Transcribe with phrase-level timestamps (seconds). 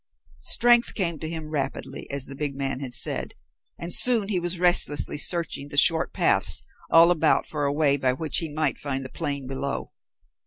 [0.39, 3.35] Strength came to him rapidly as the big man had said,
[3.77, 8.13] and soon he was restlessly searching the short paths all about for a way by
[8.13, 9.93] which he might find the plain below.